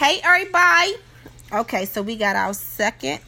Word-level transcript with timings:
Hey, 0.00 0.18
everybody. 0.24 0.94
Okay, 1.52 1.84
so 1.84 2.00
we 2.00 2.16
got 2.16 2.34
our 2.34 2.54
second 2.54 3.20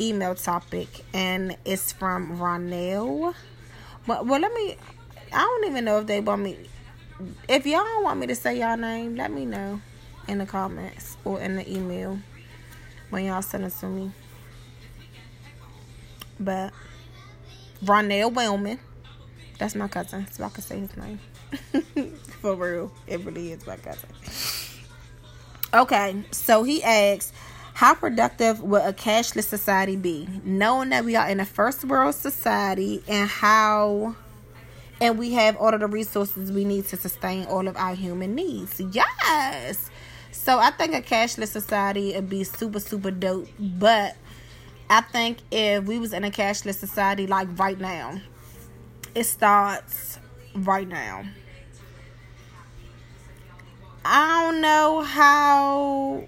email 0.00 0.34
topic, 0.34 0.88
and 1.12 1.58
it's 1.66 1.92
from 1.92 2.38
Ronell. 2.38 3.34
Well, 4.06 4.24
well, 4.24 4.40
let 4.40 4.50
me. 4.54 4.78
I 5.34 5.40
don't 5.40 5.66
even 5.66 5.84
know 5.84 5.98
if 5.98 6.06
they 6.06 6.20
want 6.20 6.40
me. 6.40 6.56
If 7.50 7.66
y'all 7.66 8.02
want 8.02 8.18
me 8.18 8.28
to 8.28 8.34
say 8.34 8.58
y'all 8.60 8.78
name, 8.78 9.16
let 9.16 9.30
me 9.30 9.44
know 9.44 9.82
in 10.26 10.38
the 10.38 10.46
comments 10.46 11.18
or 11.22 11.38
in 11.38 11.56
the 11.56 11.70
email 11.70 12.18
when 13.10 13.26
y'all 13.26 13.42
send 13.42 13.64
it 13.64 13.74
to 13.80 13.88
me. 13.88 14.12
But 16.40 16.72
Ronell 17.84 18.32
Wellman, 18.32 18.78
that's 19.58 19.74
my 19.74 19.88
cousin, 19.88 20.28
so 20.32 20.44
I 20.44 20.48
can 20.48 20.62
say 20.62 20.78
his 20.78 20.96
name. 20.96 21.20
For 22.40 22.54
real, 22.54 22.90
it 23.06 23.20
really 23.20 23.52
is 23.52 23.66
my 23.66 23.76
cousin. 23.76 24.08
Okay, 25.76 26.24
so 26.30 26.62
he 26.62 26.82
asks, 26.82 27.34
how 27.74 27.92
productive 27.92 28.62
would 28.62 28.80
a 28.80 28.94
cashless 28.94 29.44
society 29.44 29.96
be? 29.96 30.26
Knowing 30.42 30.88
that 30.88 31.04
we 31.04 31.16
are 31.16 31.28
in 31.28 31.38
a 31.38 31.44
first 31.44 31.84
world 31.84 32.14
society 32.14 33.02
and 33.06 33.28
how 33.28 34.16
and 35.02 35.18
we 35.18 35.32
have 35.34 35.56
all 35.58 35.74
of 35.74 35.80
the 35.80 35.86
resources 35.86 36.50
we 36.50 36.64
need 36.64 36.86
to 36.86 36.96
sustain 36.96 37.44
all 37.44 37.68
of 37.68 37.76
our 37.76 37.94
human 37.94 38.34
needs. 38.34 38.80
Yes. 38.80 39.90
So 40.32 40.58
I 40.58 40.70
think 40.70 40.94
a 40.94 41.02
cashless 41.02 41.48
society 41.48 42.14
would 42.14 42.30
be 42.30 42.44
super, 42.44 42.80
super 42.80 43.10
dope. 43.10 43.48
But 43.58 44.16
I 44.88 45.02
think 45.02 45.40
if 45.50 45.84
we 45.84 45.98
was 45.98 46.14
in 46.14 46.24
a 46.24 46.30
cashless 46.30 46.76
society 46.76 47.26
like 47.26 47.48
right 47.58 47.78
now, 47.78 48.18
it 49.14 49.24
starts 49.24 50.18
right 50.54 50.88
now. 50.88 51.24
I 54.08 54.44
don't 54.44 54.60
know 54.60 55.00
how 55.00 56.24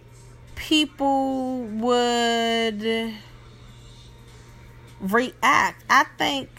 people 0.56 1.62
would 1.62 3.14
react. 5.00 5.84
I 5.88 6.04
think 6.18 6.50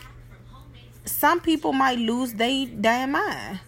some 1.04 1.42
people 1.42 1.74
might 1.74 2.00
lose 2.00 2.32
their 2.36 2.68
damn 2.68 3.12
mind. 3.12 3.60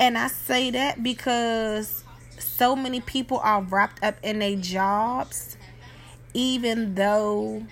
And 0.00 0.16
I 0.16 0.28
say 0.28 0.70
that 0.70 1.02
because 1.02 2.04
so 2.38 2.74
many 2.74 3.02
people 3.02 3.38
are 3.40 3.60
wrapped 3.60 4.02
up 4.02 4.16
in 4.22 4.38
their 4.38 4.56
jobs, 4.56 5.58
even 6.32 6.94
though 6.94 7.66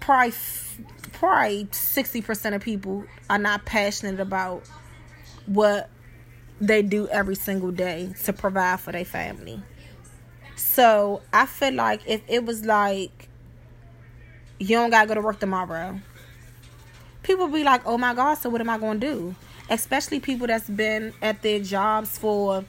probably 0.00 0.32
probably 1.12 1.66
60% 1.66 2.54
of 2.54 2.62
people 2.62 3.04
are 3.28 3.38
not 3.38 3.66
passionate 3.66 4.18
about 4.18 4.62
what 5.44 5.90
they 6.60 6.82
do 6.82 7.08
every 7.08 7.36
single 7.36 7.70
day 7.70 8.12
to 8.24 8.32
provide 8.32 8.80
for 8.80 8.92
their 8.92 9.04
family. 9.04 9.62
So 10.56 11.22
I 11.32 11.46
feel 11.46 11.74
like 11.74 12.00
if 12.06 12.22
it 12.28 12.44
was 12.44 12.64
like 12.64 13.28
you 14.58 14.76
don't 14.76 14.90
gotta 14.90 15.06
go 15.06 15.14
to 15.14 15.20
work 15.20 15.38
tomorrow, 15.38 16.00
people 17.22 17.48
be 17.48 17.62
like, 17.62 17.82
"Oh 17.86 17.98
my 17.98 18.14
God, 18.14 18.34
so 18.34 18.50
what 18.50 18.60
am 18.60 18.70
I 18.70 18.78
gonna 18.78 18.98
do?" 18.98 19.34
Especially 19.70 20.18
people 20.18 20.46
that's 20.46 20.68
been 20.68 21.12
at 21.22 21.42
their 21.42 21.60
jobs 21.60 22.18
for 22.18 22.64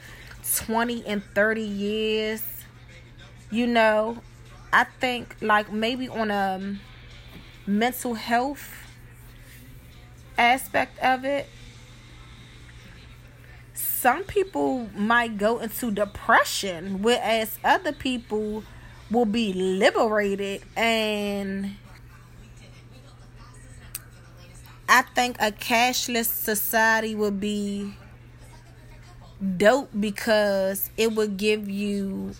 twenty 0.55 1.05
and 1.05 1.23
thirty 1.33 1.63
years. 1.63 2.43
You 3.49 3.65
know, 3.65 4.19
I 4.71 4.83
think 4.83 5.35
like 5.41 5.71
maybe 5.71 6.07
on 6.09 6.29
a 6.29 6.77
mental 7.65 8.13
health 8.13 8.75
aspect 10.37 10.97
of 10.99 11.25
it 11.25 11.47
some 13.99 14.23
people 14.23 14.87
might 14.95 15.37
go 15.37 15.59
into 15.59 15.91
depression, 15.91 17.01
whereas 17.01 17.59
other 17.65 17.91
people 17.91 18.63
will 19.11 19.25
be 19.25 19.51
liberated. 19.51 20.61
And 20.77 21.75
I 24.87 25.01
think 25.01 25.35
a 25.41 25.51
cashless 25.51 26.27
society 26.27 27.13
would 27.13 27.41
be 27.41 27.93
dope 29.57 29.89
because 29.99 30.89
it 30.95 31.11
would 31.13 31.35
give 31.35 31.67
you 31.67 32.31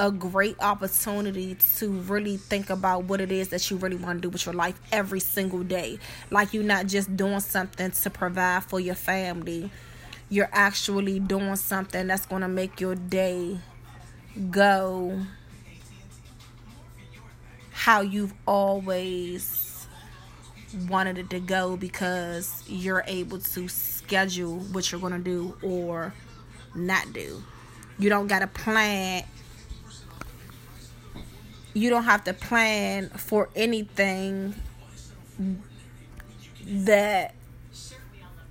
a 0.00 0.10
great 0.10 0.56
opportunity 0.60 1.54
to 1.76 1.90
really 1.90 2.38
think 2.38 2.70
about 2.70 3.04
what 3.04 3.20
it 3.20 3.30
is 3.30 3.48
that 3.48 3.70
you 3.70 3.76
really 3.76 3.96
want 3.96 4.18
to 4.18 4.22
do 4.22 4.30
with 4.30 4.44
your 4.44 4.54
life 4.54 4.78
every 4.90 5.20
single 5.20 5.62
day. 5.62 6.00
Like 6.30 6.52
you're 6.52 6.64
not 6.64 6.86
just 6.86 7.16
doing 7.16 7.40
something 7.40 7.92
to 7.92 8.10
provide 8.10 8.64
for 8.64 8.80
your 8.80 8.96
family 8.96 9.70
you're 10.28 10.48
actually 10.52 11.20
doing 11.20 11.56
something 11.56 12.06
that's 12.06 12.26
going 12.26 12.42
to 12.42 12.48
make 12.48 12.80
your 12.80 12.94
day 12.94 13.58
go 14.50 15.20
how 17.86 18.00
you've 18.00 18.34
always 18.46 19.86
wanted 20.88 21.18
it 21.18 21.30
to 21.30 21.38
go 21.38 21.76
because 21.76 22.64
you're 22.66 23.04
able 23.06 23.38
to 23.38 23.68
schedule 23.68 24.58
what 24.72 24.90
you're 24.90 25.00
going 25.00 25.12
to 25.12 25.18
do 25.18 25.56
or 25.62 26.12
not 26.74 27.12
do. 27.12 27.42
You 27.98 28.08
don't 28.08 28.26
got 28.26 28.40
to 28.40 28.46
plan. 28.48 29.22
You 31.74 31.90
don't 31.90 32.04
have 32.04 32.24
to 32.24 32.34
plan 32.34 33.08
for 33.10 33.50
anything 33.54 34.54
that 36.64 37.34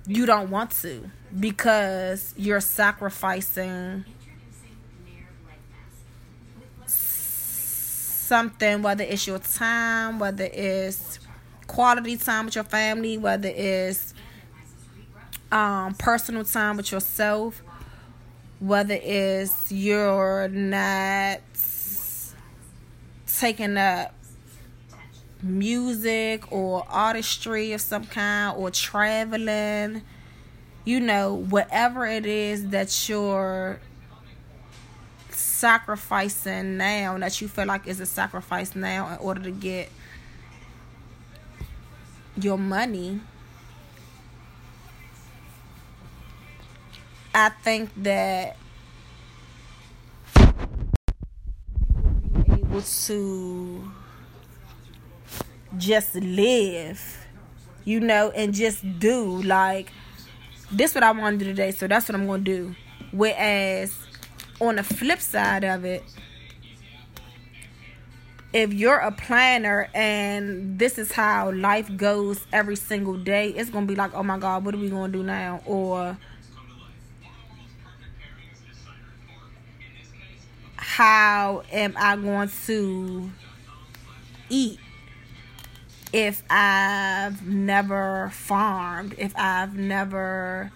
you 0.06 0.26
don't 0.26 0.50
want 0.50 0.70
to 0.70 1.10
because 1.38 2.32
you're 2.36 2.60
sacrificing 2.60 4.04
something, 8.26 8.82
whether 8.82 9.04
it's 9.04 9.26
your 9.26 9.38
time, 9.38 10.18
whether 10.18 10.48
it's 10.52 11.18
quality 11.66 12.16
time 12.16 12.46
with 12.46 12.54
your 12.54 12.64
family, 12.64 13.18
whether 13.18 13.48
it's 13.48 14.14
um, 15.52 15.94
personal 15.94 16.44
time 16.44 16.76
with 16.76 16.90
yourself, 16.92 17.62
whether 18.58 18.98
it's 19.00 19.70
you're 19.70 20.48
not 20.48 21.40
taking 23.26 23.76
up 23.76 24.15
music 25.46 26.52
or 26.52 26.86
artistry 26.88 27.72
of 27.72 27.80
some 27.80 28.04
kind 28.04 28.56
or 28.56 28.70
traveling 28.70 30.02
you 30.86 31.00
know, 31.00 31.34
whatever 31.34 32.06
it 32.06 32.24
is 32.24 32.68
that 32.68 33.08
you're 33.08 33.80
sacrificing 35.30 36.76
now, 36.76 37.18
that 37.18 37.40
you 37.40 37.48
feel 37.48 37.66
like 37.66 37.88
is 37.88 37.98
a 37.98 38.06
sacrifice 38.06 38.76
now 38.76 39.12
in 39.12 39.18
order 39.18 39.42
to 39.42 39.50
get 39.50 39.90
your 42.40 42.56
money. 42.56 43.20
I 47.34 47.48
think 47.48 47.90
that 47.96 48.56
would 50.36 52.46
be 52.46 52.52
able 52.52 52.82
to 52.82 53.90
just 55.78 56.14
live, 56.14 57.26
you 57.84 58.00
know, 58.00 58.30
and 58.30 58.54
just 58.54 58.98
do 58.98 59.42
like 59.42 59.92
this 60.72 60.94
what 60.94 61.04
I 61.04 61.12
want 61.12 61.38
to 61.38 61.44
do 61.44 61.50
today, 61.50 61.70
so 61.70 61.86
that's 61.86 62.08
what 62.08 62.16
I'm 62.16 62.26
gonna 62.26 62.42
do. 62.42 62.74
Whereas 63.12 63.94
on 64.60 64.76
the 64.76 64.82
flip 64.82 65.20
side 65.20 65.64
of 65.64 65.84
it, 65.84 66.02
if 68.52 68.72
you're 68.72 68.98
a 68.98 69.12
planner 69.12 69.88
and 69.94 70.78
this 70.78 70.98
is 70.98 71.12
how 71.12 71.52
life 71.52 71.94
goes 71.96 72.46
every 72.52 72.76
single 72.76 73.16
day, 73.16 73.50
it's 73.50 73.70
gonna 73.70 73.86
be 73.86 73.94
like, 73.94 74.14
oh 74.14 74.22
my 74.22 74.38
god, 74.38 74.64
what 74.64 74.74
are 74.74 74.78
we 74.78 74.88
gonna 74.88 75.12
do 75.12 75.22
now? 75.22 75.60
Or 75.66 76.16
how 80.76 81.62
am 81.70 81.94
I 81.98 82.16
going 82.16 82.50
to 82.66 83.30
eat? 84.48 84.78
If 86.16 86.42
I've 86.48 87.46
never 87.46 88.30
farmed, 88.32 89.14
if 89.18 89.36
I've 89.36 89.76
never 89.76 90.72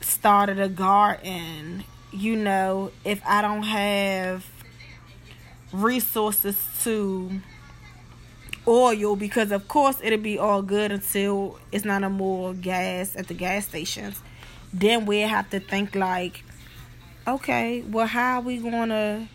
started 0.00 0.58
a 0.58 0.70
garden, 0.70 1.84
you 2.14 2.34
know, 2.34 2.92
if 3.04 3.20
I 3.26 3.42
don't 3.42 3.64
have 3.64 4.46
resources 5.70 6.56
to 6.84 7.42
oil 8.66 9.16
because 9.16 9.52
of 9.52 9.68
course 9.68 9.98
it'll 10.02 10.18
be 10.18 10.38
all 10.38 10.62
good 10.62 10.90
until 10.90 11.58
it's 11.70 11.84
not 11.84 12.04
a 12.04 12.08
more 12.08 12.54
gas 12.54 13.14
at 13.16 13.28
the 13.28 13.34
gas 13.34 13.66
stations. 13.66 14.18
Then 14.72 15.04
we 15.04 15.20
have 15.20 15.50
to 15.50 15.60
think 15.60 15.94
like 15.94 16.42
okay 17.28 17.82
well 17.82 18.06
how 18.06 18.38
are 18.38 18.40
we 18.40 18.56
gonna 18.56 19.28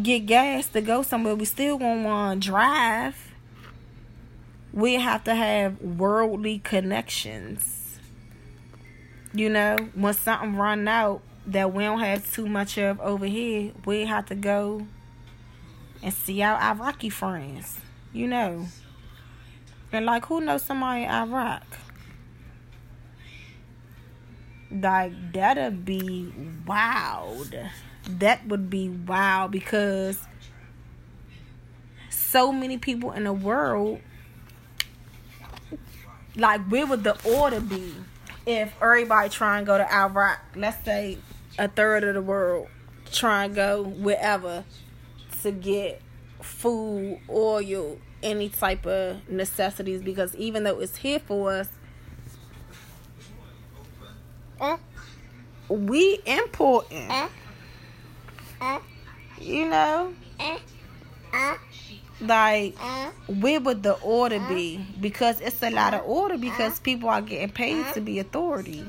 get 0.00 0.26
gas 0.26 0.68
to 0.68 0.80
go 0.80 1.02
somewhere, 1.02 1.34
we 1.34 1.44
still 1.44 1.78
gonna 1.78 2.02
want 2.02 2.42
to 2.42 2.48
drive. 2.48 3.32
We 4.72 4.94
have 4.94 5.24
to 5.24 5.34
have 5.34 5.80
worldly 5.80 6.58
connections. 6.60 7.98
You 9.32 9.48
know, 9.50 9.76
when 9.94 10.14
something 10.14 10.56
run 10.56 10.86
out 10.88 11.22
that 11.46 11.72
we 11.72 11.84
don't 11.84 12.00
have 12.00 12.30
too 12.32 12.46
much 12.46 12.78
of 12.78 13.00
over 13.00 13.26
here, 13.26 13.72
we 13.84 14.04
have 14.04 14.26
to 14.26 14.34
go 14.34 14.86
and 16.02 16.12
see 16.12 16.42
our 16.42 16.60
Iraqi 16.60 17.08
friends. 17.08 17.80
You 18.12 18.28
know. 18.28 18.66
And 19.90 20.04
like 20.04 20.26
who 20.26 20.40
knows 20.40 20.62
somebody 20.62 21.04
in 21.04 21.10
Iraq? 21.10 21.64
Like 24.70 25.32
that'd 25.32 25.84
be 25.84 26.32
wild. 26.66 27.54
That 28.08 28.46
would 28.46 28.70
be 28.70 28.88
wild 28.88 29.50
because 29.50 30.18
so 32.10 32.50
many 32.50 32.78
people 32.78 33.12
in 33.12 33.24
the 33.24 33.32
world 33.32 34.00
like 36.38 36.60
where 36.68 36.86
would 36.86 37.04
the 37.04 37.16
order 37.24 37.60
be 37.60 37.92
if 38.46 38.72
everybody 38.80 39.28
try 39.28 39.58
and 39.58 39.66
go 39.66 39.76
to 39.76 39.92
Iraq? 39.92 40.40
Let's 40.54 40.82
say 40.84 41.18
a 41.58 41.68
third 41.68 42.04
of 42.04 42.14
the 42.14 42.22
world 42.22 42.68
try 43.12 43.44
and 43.44 43.54
go 43.54 43.82
wherever 43.82 44.64
to 45.42 45.50
get 45.50 46.00
food, 46.40 47.20
oil, 47.28 47.98
any 48.22 48.48
type 48.48 48.86
of 48.86 49.28
necessities 49.28 50.02
because 50.02 50.34
even 50.36 50.64
though 50.64 50.80
it's 50.80 50.96
here 50.96 51.18
for 51.18 51.52
us, 51.52 51.68
uh, 54.60 54.76
we 55.68 56.20
importing. 56.26 57.10
Uh, 57.10 57.28
you 59.40 59.68
know? 59.68 60.12
Like, 62.20 62.76
where 63.28 63.60
would 63.60 63.82
the 63.82 63.94
order 63.94 64.40
be? 64.40 64.84
Because 65.00 65.40
it's 65.40 65.62
a 65.62 65.70
lot 65.70 65.94
of 65.94 66.02
order 66.04 66.36
because 66.36 66.80
people 66.80 67.08
are 67.08 67.22
getting 67.22 67.50
paid 67.50 67.86
to 67.94 68.00
be 68.00 68.18
authority. 68.18 68.84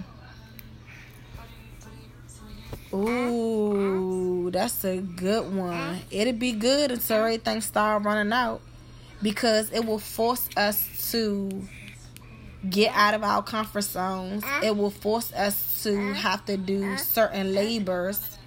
Ooh, 2.92 4.50
that's 4.52 4.84
a 4.84 4.98
good 4.98 5.54
one. 5.54 6.00
It'll 6.10 6.34
be 6.34 6.54
good 6.54 6.92
until 6.92 7.18
everything 7.18 7.62
start 7.62 8.04
running 8.04 8.34
out 8.34 8.62
because 9.22 9.72
it 9.72 9.86
will 9.86 10.00
force 10.00 10.50
us 10.58 11.12
to 11.12 11.68
get 12.68 12.92
out 12.96 13.14
of 13.14 13.24
our 13.24 13.44
comfort 13.44 13.84
zones. 13.84 14.44
It 14.64 14.76
will 14.76 14.90
force 14.90 15.32
us 15.34 15.84
to 15.84 16.14
have 16.14 16.46
to 16.46 16.58
do 16.58 16.98
certain 16.98 17.54
labors 17.54 18.39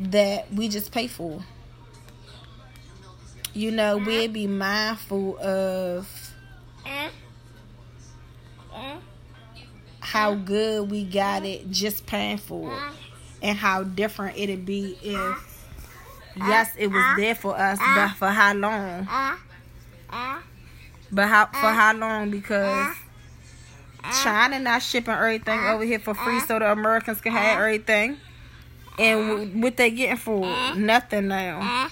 that 0.00 0.52
we 0.52 0.68
just 0.68 0.92
pay 0.92 1.06
for. 1.06 1.42
You 3.54 3.70
know, 3.70 3.96
we'll 3.98 4.28
be 4.28 4.46
mindful 4.46 5.38
of 5.38 6.08
how 10.00 10.34
good 10.34 10.90
we 10.90 11.04
got 11.04 11.44
it 11.44 11.70
just 11.70 12.06
paying 12.06 12.38
for 12.38 12.72
it 12.72 12.82
and 13.42 13.58
how 13.58 13.82
different 13.82 14.36
it'd 14.38 14.64
be 14.64 14.96
if 15.02 15.58
yes 16.36 16.72
it 16.78 16.86
was 16.88 17.16
there 17.16 17.34
for 17.34 17.56
us 17.56 17.78
but 17.78 18.08
for 18.16 18.28
how 18.28 18.54
long? 18.54 19.06
But 21.10 21.28
how 21.28 21.46
for 21.46 21.70
how 21.72 21.94
long? 21.94 22.30
Because 22.30 22.96
China 24.22 24.58
not 24.60 24.82
shipping 24.82 25.14
everything 25.14 25.58
over 25.60 25.84
here 25.84 25.98
for 25.98 26.14
free 26.14 26.40
so 26.40 26.58
the 26.58 26.70
Americans 26.70 27.20
can 27.20 27.32
have 27.32 27.58
everything 27.58 28.16
and 28.98 29.30
uh-huh. 29.30 29.44
what 29.60 29.76
they 29.76 29.90
getting 29.90 30.16
for 30.16 30.44
uh-huh. 30.44 30.74
nothing 30.74 31.28
now. 31.28 31.60
Uh-huh. 31.60 31.88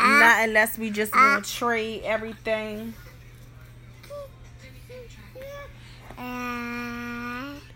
Not 0.00 0.48
unless 0.48 0.78
we 0.78 0.90
just 0.90 1.14
want 1.14 1.44
to 1.44 1.52
trade 1.52 2.02
everything. 2.04 2.94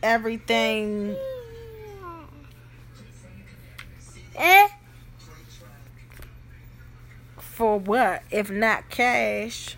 Everything. 0.02 1.16
Eh? 4.36 4.68
For 7.38 7.78
what? 7.78 8.22
If 8.30 8.50
not 8.50 8.88
cash. 8.88 9.76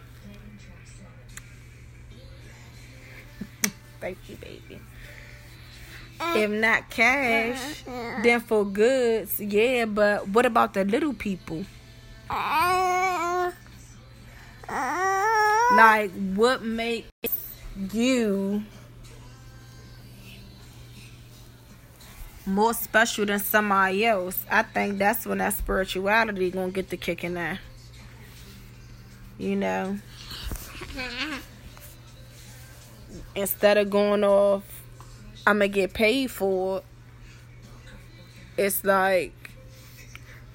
Thank 4.00 4.18
you, 4.28 4.36
baby. 4.36 4.80
Mm. 6.20 6.36
If 6.36 6.50
not 6.50 6.90
cash, 6.90 7.84
mm-hmm. 7.84 8.22
then 8.22 8.40
for 8.40 8.64
goods, 8.64 9.40
yeah, 9.40 9.84
but 9.84 10.28
what 10.28 10.46
about 10.46 10.74
the 10.74 10.84
little 10.84 11.14
people? 11.14 11.64
Mm-hmm. 12.30 13.50
Like, 15.76 16.10
what 16.34 16.62
makes 16.62 17.08
you 17.92 18.62
more 22.46 22.74
special 22.74 23.26
than 23.26 23.38
somebody 23.38 24.04
else, 24.04 24.44
I 24.50 24.62
think 24.62 24.98
that's 24.98 25.26
when 25.26 25.38
that 25.38 25.54
spirituality 25.54 26.50
gonna 26.50 26.70
get 26.70 26.90
the 26.90 26.96
kick 26.96 27.24
in 27.24 27.34
there. 27.34 27.58
You 29.38 29.56
know. 29.56 29.98
Mm-hmm. 30.78 31.38
Instead 33.34 33.78
of 33.78 33.90
going 33.90 34.22
off, 34.22 34.73
I'm 35.46 35.56
gonna 35.56 35.68
get 35.68 35.92
paid 35.92 36.30
for 36.30 36.78
it. 36.78 36.84
It's 38.56 38.84
like 38.84 39.50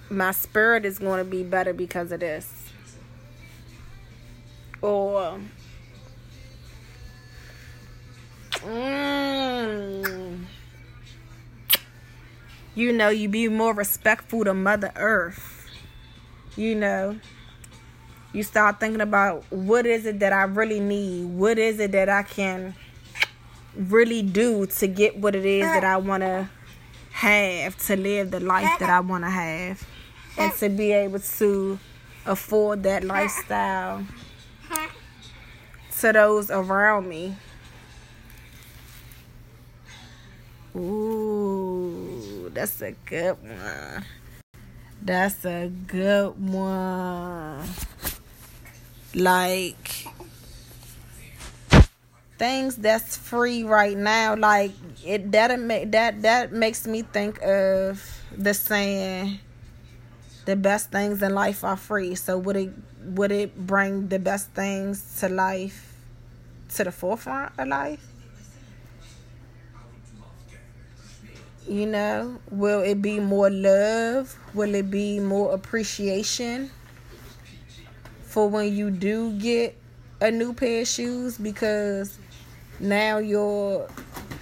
my 0.09 0.31
spirit 0.31 0.85
is 0.85 0.97
gonna 0.97 1.23
be 1.23 1.43
better 1.43 1.73
because 1.73 2.11
of 2.11 2.21
this. 2.21 2.65
Or 4.81 5.39
mm, 8.55 10.45
you 12.73 12.93
know, 12.93 13.09
you 13.09 13.29
be 13.29 13.47
more 13.47 13.73
respectful 13.73 14.45
to 14.45 14.53
Mother 14.53 14.91
Earth. 14.95 15.67
You 16.55 16.75
know, 16.75 17.19
you 18.33 18.41
start 18.43 18.79
thinking 18.79 19.01
about 19.01 19.43
what 19.51 19.85
is 19.85 20.05
it 20.05 20.19
that 20.19 20.33
I 20.33 20.43
really 20.43 20.79
need? 20.79 21.25
What 21.25 21.59
is 21.59 21.79
it 21.79 21.91
that 21.91 22.09
I 22.09 22.23
can 22.23 22.73
really 23.79 24.21
do 24.21 24.65
to 24.65 24.87
get 24.87 25.17
what 25.17 25.35
it 25.35 25.45
is 25.45 25.63
that 25.63 25.83
I 25.83 25.97
want 25.97 26.21
to 26.21 26.49
have 27.11 27.77
to 27.85 27.95
live 27.95 28.31
the 28.31 28.39
life 28.39 28.79
that 28.79 28.89
I 28.89 28.99
want 28.99 29.23
to 29.23 29.29
have 29.29 29.87
and 30.37 30.53
to 30.53 30.69
be 30.69 30.91
able 30.91 31.19
to 31.19 31.79
afford 32.25 32.83
that 32.83 33.03
lifestyle 33.03 34.05
to 35.99 36.13
those 36.13 36.51
around 36.51 37.07
me. 37.09 37.35
Ooh, 40.75 42.51
that's 42.53 42.81
a 42.81 42.91
good 43.05 43.37
one. 43.41 44.05
That's 45.01 45.45
a 45.45 45.71
good 45.87 46.39
one. 46.39 47.67
Like 49.15 50.05
things 52.39 52.77
that's 52.77 53.17
free 53.17 53.63
right 53.63 53.97
now, 53.97 54.35
like 54.35 54.71
it 55.05 55.31
that 55.33 55.59
make 55.59 55.91
that 55.91 56.21
that 56.23 56.51
makes 56.51 56.87
me 56.87 57.03
think 57.03 57.41
of 57.43 58.01
the 58.35 58.53
saying 58.53 59.39
the 60.45 60.55
best 60.55 60.89
things 60.89 61.21
in 61.21 61.35
life 61.35 61.63
are 61.63 61.77
free. 61.77 62.15
So 62.15 62.37
would 62.39 62.55
it 62.55 62.73
would 63.03 63.31
it 63.31 63.55
bring 63.67 64.07
the 64.07 64.17
best 64.17 64.49
things 64.51 65.19
to 65.19 65.29
life 65.29 65.93
to 66.75 66.85
the 66.85 66.91
forefront 66.91 67.51
of 67.57 67.67
life? 67.67 68.05
You 71.67 71.85
know, 71.85 72.39
will 72.49 72.81
it 72.81 73.01
be 73.01 73.19
more 73.19 73.51
love? 73.51 74.35
Will 74.55 74.73
it 74.73 74.89
be 74.89 75.19
more 75.19 75.53
appreciation 75.53 76.71
for 78.23 78.49
when 78.49 78.73
you 78.73 78.89
do 78.89 79.33
get 79.33 79.77
a 80.19 80.31
new 80.31 80.53
pair 80.53 80.81
of 80.81 80.87
shoes? 80.87 81.37
Because 81.37 82.17
now 82.79 83.17
your 83.17 83.87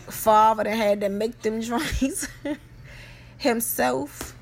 father 0.08 0.64
that 0.64 0.76
had 0.76 1.02
to 1.02 1.10
make 1.10 1.42
them 1.42 1.60
drinks 1.62 2.28
himself 3.38 4.36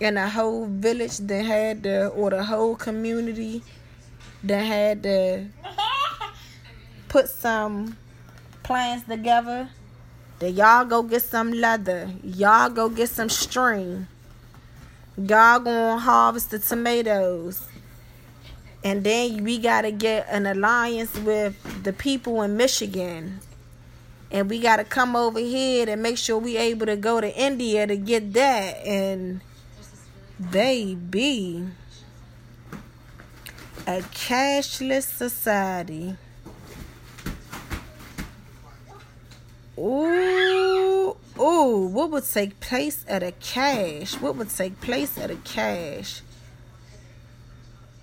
and 0.00 0.16
the 0.16 0.28
whole 0.28 0.66
village 0.66 1.18
that 1.18 1.44
had 1.44 1.82
to 1.82 2.08
or 2.08 2.30
the 2.30 2.42
whole 2.42 2.76
community 2.76 3.62
that 4.42 4.62
had 4.62 5.02
to 5.02 5.46
put 7.08 7.28
some 7.28 7.96
plans 8.62 9.04
together 9.04 9.68
that 10.40 10.52
y'all 10.52 10.86
go 10.86 11.02
get 11.02 11.22
some 11.22 11.52
leather. 11.52 12.10
Y'all 12.24 12.70
go 12.70 12.88
get 12.88 13.10
some 13.10 13.28
string. 13.28 14.06
Y'all 15.18 15.60
gonna 15.60 15.98
harvest 15.98 16.50
the 16.50 16.58
tomatoes. 16.58 17.68
And 18.82 19.04
then 19.04 19.44
we 19.44 19.58
gotta 19.58 19.90
get 19.90 20.26
an 20.30 20.46
alliance 20.46 21.14
with 21.18 21.82
the 21.84 21.92
people 21.92 22.42
in 22.42 22.56
Michigan. 22.56 23.40
And 24.30 24.48
we 24.48 24.60
gotta 24.60 24.84
come 24.84 25.16
over 25.16 25.38
here 25.38 25.88
and 25.88 26.02
make 26.02 26.16
sure 26.16 26.38
we 26.38 26.56
able 26.56 26.86
to 26.86 26.96
go 26.96 27.20
to 27.20 27.34
India 27.36 27.86
to 27.86 27.96
get 27.96 28.32
that. 28.32 28.86
And 28.86 29.40
baby, 30.50 31.66
a 33.86 34.00
cashless 34.00 35.04
society 35.04 36.16
Ooh, 39.80 41.16
ooh, 41.38 41.86
what 41.86 42.10
would 42.10 42.24
take 42.24 42.60
place 42.60 43.02
at 43.08 43.22
a 43.22 43.32
cash? 43.32 44.12
What 44.20 44.36
would 44.36 44.50
take 44.50 44.78
place 44.82 45.16
at 45.16 45.30
a 45.30 45.36
cash? 45.36 46.20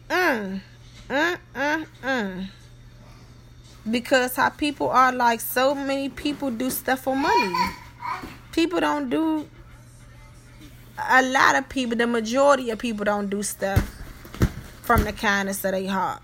Mm, 0.09 0.61
mm, 1.09 1.37
mm. 2.03 2.47
Because 3.89 4.35
how 4.35 4.49
people 4.49 4.89
are 4.89 5.11
like, 5.11 5.39
so 5.39 5.75
many 5.75 6.09
people 6.09 6.51
do 6.51 6.69
stuff 6.69 7.01
for 7.01 7.15
money. 7.15 7.53
People 8.51 8.79
don't 8.79 9.09
do, 9.09 9.47
a 11.09 11.21
lot 11.21 11.55
of 11.55 11.69
people, 11.69 11.97
the 11.97 12.07
majority 12.07 12.69
of 12.69 12.79
people 12.79 13.05
don't 13.05 13.29
do 13.29 13.43
stuff 13.43 14.01
from 14.81 15.03
the 15.03 15.13
kindness 15.13 15.63
of 15.65 15.71
their 15.71 15.89
heart. 15.89 16.21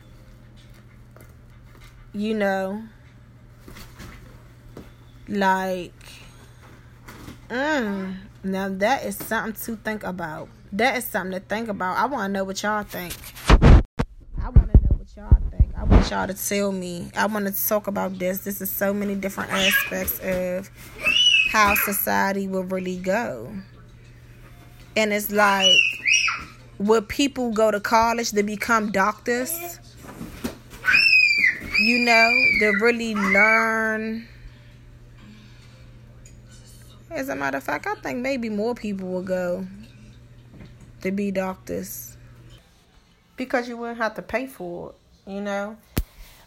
You 2.14 2.36
know, 2.36 2.84
like, 5.28 5.94
mm, 7.50 8.16
now 8.44 8.70
that 8.70 9.04
is 9.06 9.18
something 9.18 9.54
to 9.54 9.82
think 9.82 10.04
about. 10.04 10.50
That 10.72 10.98
is 10.98 11.06
something 11.06 11.40
to 11.40 11.40
think 11.40 11.70
about. 11.70 11.98
I 11.98 12.06
want 12.06 12.30
to 12.30 12.34
know 12.34 12.44
what 12.44 12.62
y'all 12.62 12.84
think. 12.84 13.14
Want 16.04 16.12
y'all 16.12 16.36
to 16.36 16.48
tell 16.50 16.72
me. 16.74 17.10
I 17.16 17.28
want 17.28 17.46
to 17.46 17.68
talk 17.68 17.88
about 17.88 18.20
this. 18.20 18.40
This 18.40 18.60
is 18.60 18.70
so 18.70 18.94
many 18.94 19.16
different 19.16 19.54
aspects 19.54 20.20
of 20.20 20.70
how 21.48 21.76
society 21.76 22.46
will 22.46 22.64
really 22.64 22.98
go. 22.98 23.50
And 24.98 25.14
it's 25.14 25.32
like, 25.32 25.72
would 26.78 27.08
people 27.08 27.52
go 27.52 27.72
to 27.72 27.80
college 27.80 28.32
to 28.32 28.44
become 28.44 28.92
doctors? 28.92 29.80
You 31.80 32.00
know, 32.00 32.30
to 32.60 32.74
really 32.82 33.16
learn 33.16 34.28
as 37.12 37.30
a 37.30 37.36
matter 37.36 37.60
of 37.60 37.64
fact, 37.64 37.88
I 37.88 37.96
think 37.96 38.20
maybe 38.20 38.50
more 38.50 38.76
people 38.76 39.08
will 39.08 39.22
go 39.22 39.66
to 41.02 41.12
be 41.12 41.32
doctors 41.32 42.18
because 43.38 43.70
you 43.70 43.78
wouldn't 43.78 44.00
have 44.00 44.16
to 44.16 44.22
pay 44.22 44.48
for 44.48 44.90
it, 44.90 45.32
you 45.32 45.40
know. 45.40 45.78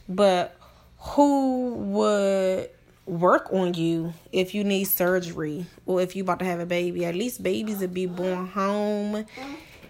But 0.09 0.57
who 0.99 1.75
would 1.75 2.71
work 3.07 3.53
on 3.53 3.75
you 3.75 4.13
if 4.33 4.55
you 4.55 4.65
need 4.65 4.85
surgery 4.85 5.67
or 5.85 6.01
if 6.01 6.17
you 6.17 6.23
about 6.23 6.41
to 6.41 6.45
have 6.45 6.61
a 6.61 6.67
baby? 6.67 7.05
At 7.05 7.15
least 7.15 7.43
babies 7.43 7.79
would 7.79 7.95
be 7.95 8.07
born 8.07 8.47
home, 8.47 9.27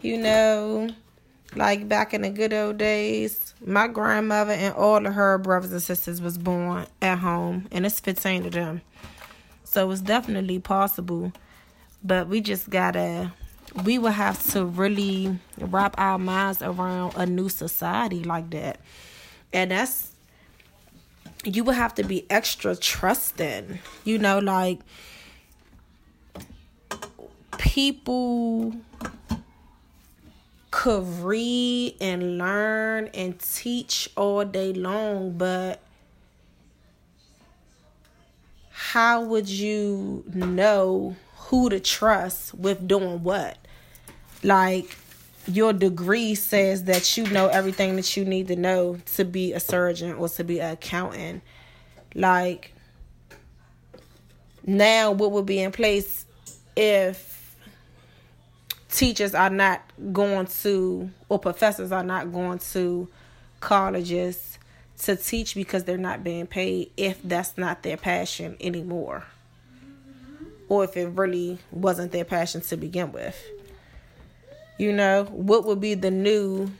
you 0.02 0.18
know. 0.18 0.88
Like 1.54 1.88
back 1.88 2.12
in 2.12 2.22
the 2.22 2.30
good 2.30 2.52
old 2.52 2.76
days, 2.76 3.54
my 3.64 3.86
grandmother 3.86 4.52
and 4.52 4.74
all 4.74 5.06
of 5.06 5.14
her 5.14 5.38
brothers 5.38 5.72
and 5.72 5.80
sisters 5.80 6.20
was 6.20 6.36
born 6.36 6.86
at 7.00 7.18
home, 7.18 7.68
and 7.70 7.86
it's 7.86 8.00
fifteen 8.00 8.44
of 8.44 8.52
them. 8.52 8.82
So 9.64 9.90
it's 9.90 10.00
definitely 10.00 10.58
possible. 10.58 11.32
But 12.02 12.28
we 12.28 12.40
just 12.40 12.68
gotta 12.68 13.32
we 13.84 13.98
will 13.98 14.10
have 14.10 14.42
to 14.52 14.64
really 14.64 15.38
wrap 15.58 15.94
our 15.98 16.18
minds 16.18 16.62
around 16.62 17.14
a 17.16 17.26
new 17.26 17.48
society 17.48 18.24
like 18.24 18.50
that. 18.50 18.80
And 19.52 19.70
that's 19.70 20.12
you 21.44 21.64
would 21.64 21.76
have 21.76 21.94
to 21.94 22.04
be 22.04 22.26
extra 22.30 22.74
trusting. 22.74 23.78
You 24.04 24.18
know, 24.18 24.38
like 24.38 24.80
people 27.58 28.74
could 30.70 31.06
read 31.22 31.96
and 32.00 32.38
learn 32.38 33.08
and 33.14 33.38
teach 33.38 34.10
all 34.16 34.44
day 34.44 34.72
long, 34.72 35.32
but 35.38 35.80
how 38.70 39.22
would 39.22 39.48
you 39.48 40.24
know 40.34 41.16
who 41.36 41.70
to 41.70 41.80
trust 41.80 42.54
with 42.54 42.86
doing 42.86 43.22
what? 43.22 43.56
Like, 44.42 44.96
your 45.46 45.72
degree 45.72 46.34
says 46.34 46.84
that 46.84 47.16
you 47.16 47.26
know 47.28 47.48
everything 47.48 47.96
that 47.96 48.16
you 48.16 48.24
need 48.24 48.48
to 48.48 48.56
know 48.56 48.98
to 49.14 49.24
be 49.24 49.52
a 49.52 49.60
surgeon 49.60 50.14
or 50.14 50.28
to 50.28 50.44
be 50.44 50.60
an 50.60 50.72
accountant. 50.72 51.42
Like, 52.14 52.72
now 54.64 55.12
what 55.12 55.30
would 55.32 55.46
be 55.46 55.60
in 55.60 55.70
place 55.70 56.24
if 56.76 57.56
teachers 58.90 59.34
are 59.34 59.50
not 59.50 59.82
going 60.12 60.46
to, 60.46 61.10
or 61.28 61.38
professors 61.38 61.92
are 61.92 62.02
not 62.02 62.32
going 62.32 62.58
to 62.58 63.08
colleges 63.60 64.58
to 64.98 65.14
teach 65.14 65.54
because 65.54 65.84
they're 65.84 65.98
not 65.98 66.24
being 66.24 66.46
paid 66.46 66.90
if 66.96 67.20
that's 67.22 67.56
not 67.56 67.82
their 67.82 67.96
passion 67.96 68.56
anymore. 68.60 69.24
Or 70.68 70.82
if 70.82 70.96
it 70.96 71.06
really 71.08 71.58
wasn't 71.70 72.10
their 72.10 72.24
passion 72.24 72.60
to 72.62 72.76
begin 72.76 73.12
with. 73.12 73.36
You 74.78 74.92
know, 74.92 75.24
what 75.24 75.64
would 75.64 75.80
be 75.80 75.94
the 75.94 76.10
new 76.10 76.70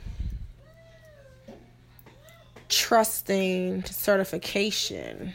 trusting 2.69 3.85
certification? 3.85 5.33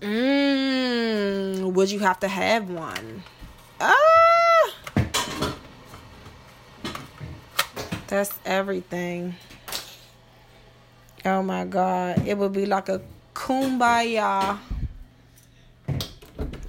Mm, 0.00 1.72
would 1.72 1.90
you 1.90 2.00
have 2.00 2.20
to 2.20 2.28
have 2.28 2.68
one? 2.68 3.22
Ah! 3.80 4.74
That's 8.08 8.32
everything. 8.44 9.34
Oh 11.24 11.42
my 11.42 11.64
God. 11.64 12.26
It 12.26 12.36
would 12.36 12.52
be 12.52 12.66
like 12.66 12.90
a 12.90 13.00
kumbaya. 13.32 14.58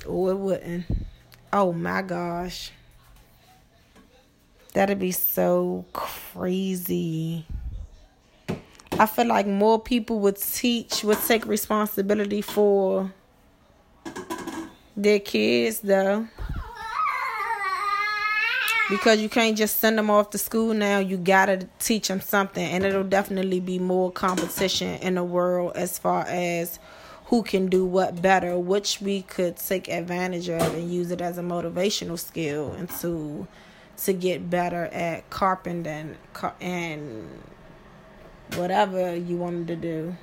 Oh, 0.05 0.29
it 0.29 0.37
wouldn't. 0.37 0.85
Oh 1.51 1.73
my 1.73 2.01
gosh. 2.03 2.71
That'd 4.73 4.99
be 4.99 5.11
so 5.11 5.85
crazy. 5.93 7.45
I 8.91 9.05
feel 9.05 9.27
like 9.27 9.47
more 9.47 9.79
people 9.79 10.19
would 10.19 10.37
teach, 10.37 11.03
would 11.03 11.19
take 11.27 11.45
responsibility 11.45 12.41
for 12.41 13.11
their 14.95 15.19
kids, 15.19 15.79
though 15.79 16.27
because 18.89 19.19
you 19.19 19.29
can't 19.29 19.57
just 19.57 19.79
send 19.79 19.97
them 19.97 20.09
off 20.09 20.29
to 20.31 20.37
school 20.37 20.73
now. 20.73 20.99
You 20.99 21.17
gotta 21.17 21.67
teach 21.79 22.09
them 22.09 22.21
something, 22.21 22.63
and 22.63 22.83
it'll 22.83 23.03
definitely 23.03 23.59
be 23.59 23.79
more 23.79 24.11
competition 24.11 24.99
in 25.01 25.15
the 25.15 25.23
world 25.23 25.73
as 25.75 25.97
far 25.97 26.25
as 26.27 26.79
who 27.25 27.41
can 27.41 27.67
do 27.67 27.85
what 27.85 28.21
better, 28.21 28.57
which 28.59 29.01
we 29.01 29.23
could 29.23 29.57
take 29.57 29.87
advantage 29.87 30.49
of 30.49 30.61
and 30.75 30.93
use 30.93 31.09
it 31.11 31.21
as 31.21 31.37
a 31.37 31.41
motivational 31.41 32.19
skill 32.19 32.73
and 32.73 32.89
to 33.01 33.47
to 33.97 34.13
get 34.13 34.49
better 34.49 34.85
at 34.85 35.29
carpentering 35.29 36.17
and 36.59 37.29
whatever 38.55 39.15
you 39.15 39.37
wanted 39.37 39.67
to 39.67 39.75
do. 39.75 40.15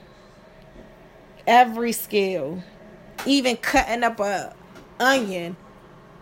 Every 1.46 1.92
skill, 1.92 2.62
even 3.26 3.56
cutting 3.56 4.02
up 4.02 4.20
a 4.20 4.54
onion. 4.98 5.56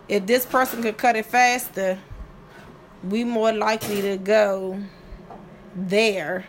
If 0.08 0.26
this 0.26 0.46
person 0.46 0.82
could 0.82 0.96
cut 0.96 1.16
it 1.16 1.26
faster, 1.26 1.98
we 3.04 3.24
more 3.24 3.52
likely 3.52 4.00
to 4.02 4.16
go 4.16 4.80
there 5.76 6.46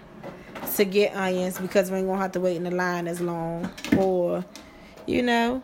to 0.75 0.86
get 0.86 1.15
onions 1.15 1.60
because 1.60 1.91
we 1.91 1.98
ain't 1.98 2.08
gonna 2.08 2.22
have 2.22 2.32
to 2.34 2.39
wait 2.39 2.58
in 2.58 2.63
the 2.63 2.72
line 2.72 3.08
as 3.08 3.22
long 3.22 3.70
or 3.98 4.44
you 5.06 5.22
know 5.22 5.62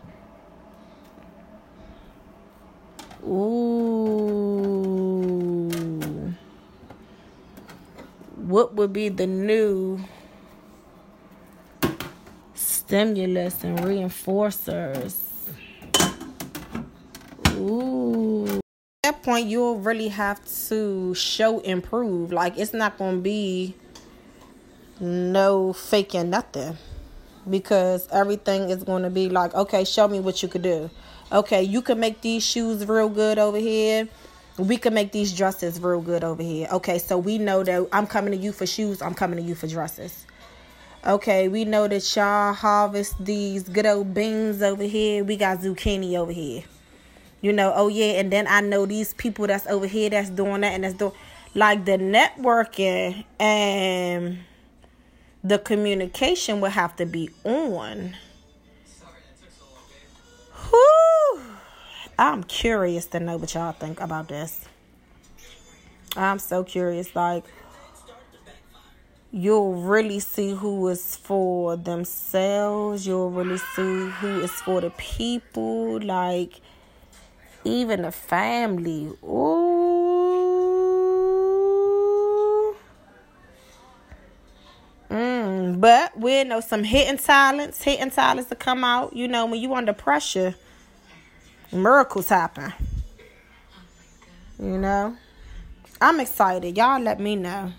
ooh 3.26 4.95
what 8.46 8.74
would 8.74 8.92
be 8.92 9.08
the 9.08 9.26
new 9.26 9.98
stimulus 12.54 13.64
and 13.64 13.78
reinforcers? 13.80 15.18
Ooh. 17.56 18.46
At 19.02 19.14
that 19.14 19.22
point 19.24 19.48
you'll 19.48 19.80
really 19.80 20.08
have 20.08 20.40
to 20.68 21.12
show 21.14 21.58
improve 21.60 22.32
like 22.32 22.56
it's 22.56 22.72
not 22.72 22.98
gonna 22.98 23.16
be 23.16 23.74
no 25.00 25.72
faking 25.72 26.30
nothing. 26.30 26.76
Because 27.48 28.08
everything 28.10 28.70
is 28.70 28.82
going 28.82 29.04
to 29.04 29.10
be 29.10 29.28
like 29.28 29.54
okay 29.54 29.84
show 29.84 30.08
me 30.08 30.18
what 30.18 30.42
you 30.42 30.48
could 30.48 30.62
do. 30.62 30.90
Okay 31.30 31.62
you 31.62 31.82
can 31.82 31.98
make 31.98 32.20
these 32.20 32.44
shoes 32.44 32.86
real 32.86 33.08
good 33.08 33.38
over 33.38 33.58
here 33.58 34.08
we 34.58 34.76
can 34.76 34.94
make 34.94 35.12
these 35.12 35.36
dresses 35.36 35.80
real 35.80 36.00
good 36.00 36.24
over 36.24 36.42
here. 36.42 36.68
Okay 36.72 36.98
so 36.98 37.18
we 37.18 37.38
know 37.38 37.62
that 37.62 37.88
i'm 37.92 38.06
coming 38.06 38.32
to 38.32 38.38
you 38.38 38.52
for 38.52 38.66
shoes 38.66 39.02
i'm 39.02 39.14
coming 39.14 39.38
to 39.38 39.44
you 39.44 39.54
for 39.54 39.66
dresses. 39.66 40.26
Okay 41.06 41.48
we 41.48 41.64
know 41.64 41.86
that 41.88 42.16
y'all 42.16 42.52
harvest 42.52 43.24
these 43.24 43.68
good 43.68 43.86
old 43.86 44.14
beans 44.14 44.62
over 44.62 44.84
here. 44.84 45.24
We 45.24 45.36
got 45.36 45.58
zucchini 45.58 46.16
over 46.16 46.32
here. 46.32 46.62
You 47.42 47.52
know, 47.52 47.72
oh 47.76 47.88
yeah, 47.88 48.18
and 48.18 48.32
then 48.32 48.46
I 48.48 48.60
know 48.60 48.86
these 48.86 49.14
people 49.14 49.46
that's 49.46 49.66
over 49.66 49.86
here 49.86 50.10
that's 50.10 50.30
doing 50.30 50.62
that 50.62 50.72
and 50.72 50.84
that's 50.84 50.94
doing 50.94 51.12
like 51.54 51.84
the 51.84 51.92
networking 51.92 53.24
and 53.38 54.38
the 55.44 55.58
communication 55.58 56.60
will 56.60 56.70
have 56.70 56.96
to 56.96 57.06
be 57.06 57.30
on. 57.44 58.16
I'm 62.18 62.44
curious 62.44 63.06
to 63.08 63.20
know 63.20 63.36
what 63.36 63.52
y'all 63.54 63.72
think 63.72 64.00
about 64.00 64.28
this. 64.28 64.64
I'm 66.16 66.38
so 66.38 66.64
curious. 66.64 67.14
Like, 67.14 67.44
you'll 69.30 69.74
really 69.74 70.20
see 70.20 70.54
who 70.54 70.88
is 70.88 71.16
for 71.16 71.76
themselves. 71.76 73.06
You'll 73.06 73.30
really 73.30 73.58
see 73.58 74.08
who 74.08 74.40
is 74.40 74.52
for 74.52 74.80
the 74.80 74.88
people. 74.90 76.00
Like, 76.00 76.62
even 77.64 78.00
the 78.02 78.12
family. 78.12 79.12
Ooh. 79.22 79.66
Mm, 85.10 85.80
but 85.80 86.18
we 86.18 86.44
know 86.44 86.60
some 86.60 86.82
hidden 86.82 87.18
talents, 87.18 87.82
hidden 87.82 88.10
talents 88.10 88.48
to 88.48 88.56
come 88.56 88.84
out. 88.84 89.14
You 89.14 89.28
know, 89.28 89.44
when 89.44 89.60
you 89.60 89.74
under 89.74 89.92
pressure, 89.92 90.54
miracles 91.72 92.28
happen. 92.28 92.72
You 94.58 94.78
know? 94.78 95.16
I'm 96.00 96.20
excited. 96.20 96.76
Y'all 96.76 97.00
let 97.00 97.20
me 97.20 97.36
know. 97.36 97.72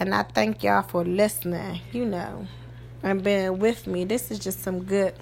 And 0.00 0.14
I 0.14 0.22
thank 0.22 0.62
y'all 0.62 0.82
for 0.82 1.04
listening, 1.04 1.80
you 1.92 2.04
know, 2.04 2.46
and 3.02 3.22
being 3.22 3.58
with 3.58 3.86
me. 3.86 4.04
This 4.04 4.30
is 4.30 4.38
just 4.38 4.62
some 4.62 4.82
good 4.84 5.14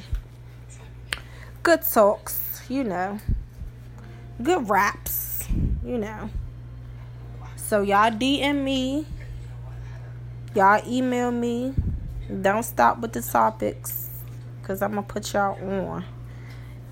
good 1.62 1.83
talks, 1.83 2.62
you 2.69 2.85
know. 2.85 3.19
Good 4.43 4.71
raps, 4.71 5.47
you 5.85 5.99
know. 5.99 6.31
So 7.57 7.83
y'all 7.83 8.11
DM 8.11 8.64
me. 8.64 9.05
Y'all 10.55 10.83
email 10.88 11.31
me. 11.31 11.75
Don't 12.40 12.62
stop 12.62 13.00
with 13.00 13.12
the 13.12 13.23
topics. 13.23 14.09
Cause 14.62 14.81
I'm 14.81 14.93
gonna 14.93 15.02
put 15.02 15.33
y'all 15.33 15.62
on. 15.62 16.05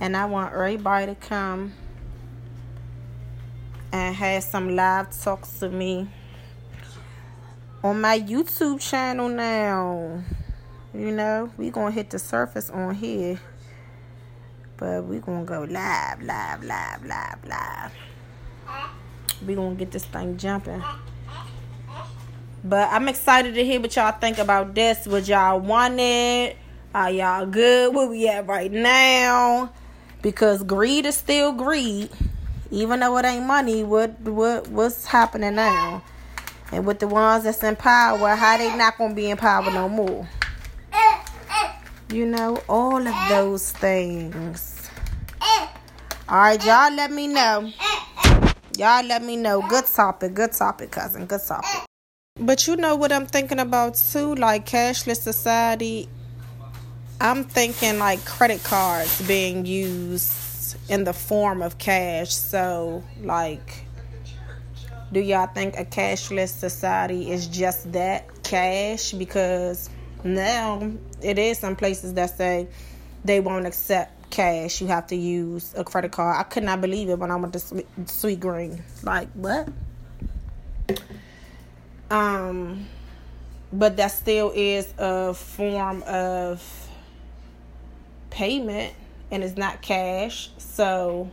And 0.01 0.17
I 0.17 0.27
want 0.27 0.55
everybody 0.55 1.07
to 1.07 1.15
come 1.17 1.73
and 3.93 4.15
have 4.15 4.45
some 4.45 4.77
live 4.77 5.19
talks 5.21 5.59
to 5.59 5.69
me 5.69 6.09
on 7.83 8.01
my 8.01 8.21
YouTube 8.21 8.81
channel 8.81 9.29
now. 9.29 10.23
You 10.95 11.11
know, 11.11 11.51
we 11.57 11.71
gonna 11.71 11.91
hit 11.91 12.11
the 12.11 12.19
surface 12.19 12.71
on 12.71 12.95
here. 12.95 13.41
But 14.77 15.05
we 15.05 15.19
gonna 15.19 15.45
go 15.45 15.63
live, 15.63 16.23
live, 16.23 16.63
live, 16.63 17.05
live, 17.05 17.45
live. 17.45 17.93
We 19.45 19.55
gonna 19.57 19.75
get 19.75 19.91
this 19.91 20.05
thing 20.05 20.37
jumping. 20.37 20.83
But 22.63 22.89
I'm 22.93 23.09
excited 23.09 23.55
to 23.55 23.65
hear 23.65 23.81
what 23.81 23.95
y'all 23.97 24.13
think 24.13 24.39
about 24.39 24.75
this. 24.75 25.07
What 25.07 25.27
y'all 25.27 25.59
wanted? 25.61 26.57
Are 26.95 27.11
y'all 27.11 27.47
good? 27.47 27.95
Where 27.95 28.09
we 28.09 28.29
at 28.29 28.47
right 28.47 28.71
now? 28.71 29.71
Because 30.29 30.63
greed 30.63 31.07
is 31.07 31.17
still 31.17 31.53
greed. 31.53 32.11
Even 32.71 33.01
though 33.01 33.17
it 33.17 33.25
ain't 33.25 33.47
money, 33.47 33.83
what 33.83 34.21
what 34.21 34.69
what's 34.69 35.07
happening 35.07 35.55
now? 35.55 36.03
And 36.71 36.85
with 36.85 36.99
the 36.99 37.09
ones 37.09 37.45
that's 37.45 37.65
in 37.65 37.77
power, 37.77 38.35
how 38.35 38.59
they 38.59 38.77
not 38.77 38.99
gonna 38.99 39.15
be 39.15 39.31
in 39.31 39.39
power 39.39 39.71
no 39.71 39.89
more? 39.89 40.29
You 42.13 42.27
know, 42.27 42.63
all 42.69 43.09
of 43.09 43.15
those 43.31 43.73
things. 43.73 44.91
Alright, 46.29 46.63
y'all 46.63 46.93
let 46.93 47.11
me 47.11 47.27
know. 47.27 47.73
Y'all 48.77 49.07
let 49.07 49.23
me 49.23 49.35
know. 49.35 49.67
Good 49.67 49.87
topic, 49.87 50.35
good 50.35 50.53
topic, 50.53 50.91
cousin. 50.91 51.25
Good 51.25 51.41
topic. 51.49 51.87
But 52.39 52.67
you 52.67 52.77
know 52.77 52.97
what 52.97 53.13
I'm 53.13 53.25
thinking 53.25 53.61
about 53.61 53.95
too? 53.95 54.35
Like 54.35 54.67
cashless 54.67 55.23
society. 55.23 56.07
I'm 57.21 57.43
thinking 57.43 57.99
like 57.99 58.25
credit 58.25 58.63
cards 58.63 59.21
being 59.27 59.67
used 59.67 60.77
in 60.89 61.03
the 61.03 61.13
form 61.13 61.63
of 61.63 61.79
cash. 61.79 62.33
So, 62.33 63.03
like, 63.21 63.85
do 65.11 65.19
y'all 65.19 65.49
think 65.49 65.77
a 65.77 65.85
cashless 65.85 66.51
society 66.51 67.31
is 67.31 67.49
just 67.49 67.93
that 67.93 68.45
cash? 68.45 69.13
Because 69.13 69.91
now 70.23 70.93
it 71.21 71.39
is 71.39 71.59
some 71.59 71.75
places 71.75 72.15
that 72.15 72.37
say 72.37 72.69
they 73.25 73.41
won't 73.41 73.67
accept 73.67 74.31
cash. 74.31 74.81
You 74.81 74.87
have 74.87 75.09
to 75.09 75.17
use 75.17 75.75
a 75.77 75.83
credit 75.83 76.13
card. 76.13 76.37
I 76.39 76.45
could 76.45 76.63
not 76.63 76.81
believe 76.81 77.09
it 77.09 77.19
when 77.19 77.33
I 77.33 77.37
went 77.37 77.53
to 77.55 77.59
Sweetgreen. 77.59 78.81
Like, 79.03 79.29
what? 79.33 79.69
Um, 82.11 82.87
but 83.73 83.97
that 83.97 84.13
still 84.13 84.53
is 84.55 84.95
a 84.99 85.35
form 85.35 86.05
of 86.05 86.88
payment 88.39 88.95
and 89.33 89.43
it's 89.43 89.57
not 89.57 89.83
cash. 89.83 90.51
So, 90.59 91.29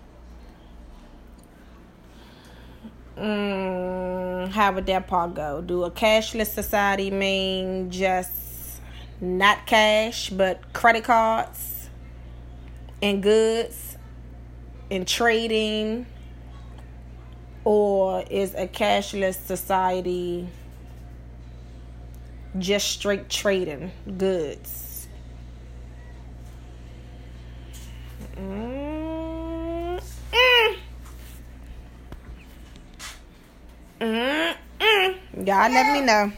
mm, 3.15 4.49
how 4.49 4.71
would 4.73 4.87
that 4.87 5.05
part 5.05 5.35
go? 5.35 5.61
Do 5.61 5.83
a 5.83 5.91
cashless 5.91 6.47
society 6.47 7.11
mean 7.11 7.91
just 7.91 8.81
not 9.21 9.67
cash, 9.67 10.31
but 10.31 10.73
credit 10.73 11.03
cards 11.03 11.89
and 13.03 13.21
goods 13.21 13.97
and 14.89 15.07
trading? 15.07 16.07
Or 17.65 18.23
is 18.31 18.55
a 18.55 18.67
cashless 18.67 19.35
society 19.45 20.47
just 22.57 22.87
straight 22.87 23.29
trading 23.29 23.91
goods? 24.17 24.85
Mm, 28.35 28.35
mm. 28.45 29.99
Mm, 34.01 34.55
mm. 34.79 35.47
Y'all 35.47 35.71
let 35.71 35.93
me 35.93 36.01
know. 36.05 36.31